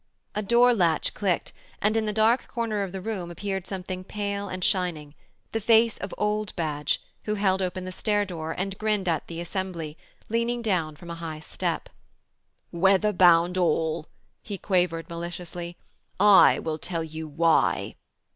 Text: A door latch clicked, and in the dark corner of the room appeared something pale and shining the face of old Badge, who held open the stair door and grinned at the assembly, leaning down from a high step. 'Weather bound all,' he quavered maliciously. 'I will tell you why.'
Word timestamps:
A 0.33 0.41
door 0.41 0.73
latch 0.73 1.13
clicked, 1.13 1.53
and 1.79 1.95
in 1.95 2.07
the 2.07 2.11
dark 2.11 2.47
corner 2.47 2.81
of 2.81 2.91
the 2.91 3.01
room 3.01 3.29
appeared 3.29 3.67
something 3.67 4.03
pale 4.03 4.47
and 4.47 4.63
shining 4.63 5.13
the 5.51 5.59
face 5.61 5.99
of 5.99 6.11
old 6.17 6.55
Badge, 6.55 7.03
who 7.25 7.35
held 7.35 7.61
open 7.61 7.85
the 7.85 7.91
stair 7.91 8.25
door 8.25 8.51
and 8.57 8.75
grinned 8.79 9.07
at 9.07 9.27
the 9.27 9.39
assembly, 9.39 9.99
leaning 10.27 10.63
down 10.63 10.95
from 10.95 11.11
a 11.11 11.21
high 11.21 11.39
step. 11.39 11.87
'Weather 12.71 13.13
bound 13.13 13.59
all,' 13.59 14.07
he 14.41 14.57
quavered 14.57 15.07
maliciously. 15.07 15.77
'I 16.19 16.57
will 16.63 16.79
tell 16.79 17.03
you 17.03 17.27
why.' 17.27 17.93